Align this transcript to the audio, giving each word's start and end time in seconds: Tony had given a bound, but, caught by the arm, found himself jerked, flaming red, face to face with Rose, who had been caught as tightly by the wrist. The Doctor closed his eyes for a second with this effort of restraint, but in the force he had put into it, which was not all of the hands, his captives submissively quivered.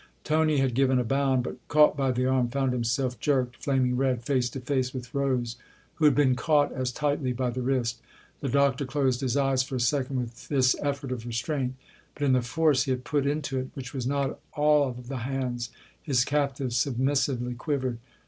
Tony 0.23 0.57
had 0.57 0.73
given 0.73 0.97
a 0.97 1.03
bound, 1.03 1.43
but, 1.43 1.57
caught 1.67 1.95
by 1.95 2.09
the 2.09 2.25
arm, 2.25 2.47
found 2.47 2.73
himself 2.73 3.19
jerked, 3.19 3.57
flaming 3.63 3.95
red, 3.95 4.23
face 4.23 4.49
to 4.49 4.59
face 4.59 4.95
with 4.95 5.13
Rose, 5.13 5.57
who 5.93 6.05
had 6.05 6.15
been 6.15 6.33
caught 6.33 6.71
as 6.71 6.91
tightly 6.91 7.33
by 7.33 7.51
the 7.51 7.61
wrist. 7.61 8.01
The 8.39 8.49
Doctor 8.49 8.83
closed 8.87 9.21
his 9.21 9.37
eyes 9.37 9.61
for 9.61 9.75
a 9.75 9.79
second 9.79 10.17
with 10.19 10.47
this 10.47 10.75
effort 10.81 11.11
of 11.11 11.27
restraint, 11.27 11.75
but 12.15 12.23
in 12.23 12.33
the 12.33 12.41
force 12.41 12.85
he 12.85 12.89
had 12.89 13.03
put 13.03 13.27
into 13.27 13.59
it, 13.59 13.69
which 13.75 13.93
was 13.93 14.07
not 14.07 14.39
all 14.53 14.89
of 14.89 15.07
the 15.07 15.17
hands, 15.17 15.69
his 16.01 16.25
captives 16.25 16.75
submissively 16.77 17.53
quivered. 17.53 17.99